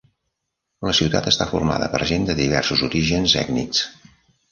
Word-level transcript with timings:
La 0.87 0.93
ciutat 0.99 1.27
està 1.31 1.45
formada 1.51 1.89
per 1.95 2.01
gent 2.13 2.25
de 2.29 2.37
diversos 2.39 2.81
orígens 2.89 3.37
ètnics. 3.43 3.83